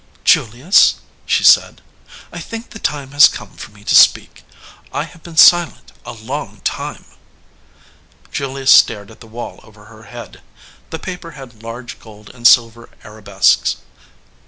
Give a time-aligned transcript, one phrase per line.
[0.23, 0.95] "Julius,"
[1.27, 1.79] she said,
[2.33, 4.43] "I think the time has come for me to speak.
[4.91, 7.05] I have been silent a long time."
[8.31, 10.41] Julius stared at the wall over her head.
[10.89, 13.75] The paper had large gold and silver arabesques.